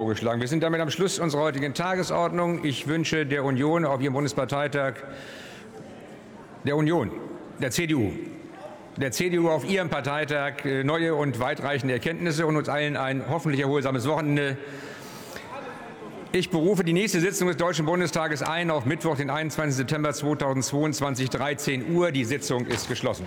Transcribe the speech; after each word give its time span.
vorgeschlagen. 0.00 0.40
Wir 0.40 0.46
sind 0.46 0.62
damit 0.62 0.80
am 0.80 0.90
Schluss 0.90 1.18
unserer 1.18 1.42
heutigen 1.42 1.74
Tagesordnung. 1.74 2.64
Ich 2.64 2.86
wünsche 2.86 3.26
der 3.26 3.42
Union 3.42 3.84
auf 3.84 4.00
ihrem 4.00 4.14
Bundesparteitag 4.14 4.94
der 6.64 6.76
Union, 6.76 7.10
der 7.60 7.72
CDU, 7.72 8.12
der 8.96 9.10
CDU 9.10 9.48
auf 9.48 9.68
ihrem 9.68 9.90
Parteitag 9.90 10.64
äh, 10.64 10.84
neue 10.84 11.16
und 11.16 11.40
weitreichende 11.40 11.94
Erkenntnisse 11.94 12.46
und 12.46 12.56
uns 12.56 12.68
allen 12.68 12.96
ein 12.96 13.24
hoffentlich 13.28 13.60
erholsames 13.60 14.06
Wochenende. 14.06 14.56
Ich 16.30 16.50
berufe 16.50 16.84
die 16.84 16.92
nächste 16.92 17.18
Sitzung 17.18 17.48
des 17.48 17.56
Deutschen 17.56 17.84
Bundestages 17.84 18.44
ein 18.44 18.70
auf 18.70 18.84
Mittwoch, 18.84 19.16
den 19.16 19.30
21. 19.30 19.78
September 19.78 20.12
2022, 20.12 21.28
13 21.28 21.90
Uhr. 21.92 22.12
Die 22.12 22.24
Sitzung 22.24 22.66
ist 22.66 22.86
geschlossen. 22.86 23.26